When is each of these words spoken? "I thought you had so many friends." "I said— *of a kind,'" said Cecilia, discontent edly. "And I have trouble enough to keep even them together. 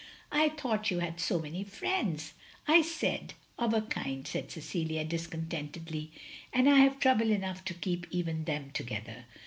"I 0.31 0.49
thought 0.49 0.89
you 0.89 0.97
had 0.97 1.19
so 1.19 1.37
many 1.37 1.63
friends." 1.63 2.33
"I 2.67 2.81
said— 2.81 3.35
*of 3.59 3.71
a 3.71 3.81
kind,'" 3.83 4.27
said 4.27 4.49
Cecilia, 4.49 5.03
discontent 5.05 5.73
edly. 5.73 6.09
"And 6.51 6.67
I 6.67 6.77
have 6.79 6.99
trouble 6.99 7.29
enough 7.29 7.63
to 7.65 7.75
keep 7.75 8.07
even 8.09 8.45
them 8.45 8.71
together. 8.71 9.25